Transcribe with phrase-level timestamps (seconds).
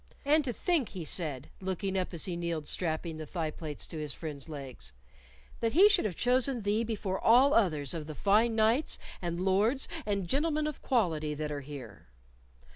[0.25, 3.99] "And to think," he said, looking up as he kneeled, strapping the thigh plates to
[3.99, 4.93] his friend's legs,
[5.59, 9.87] "that he should have chosen thee before all others of the fine knights and lords
[10.03, 12.07] and gentlemen of quality that are here!"